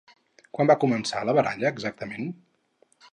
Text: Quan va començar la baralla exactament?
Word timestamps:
Quan 0.57 0.69
va 0.71 0.77
començar 0.83 1.21
la 1.29 1.35
baralla 1.39 1.71
exactament? 1.77 2.33